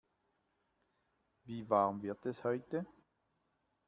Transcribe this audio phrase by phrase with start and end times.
[1.43, 2.87] Wie warm wird es heute?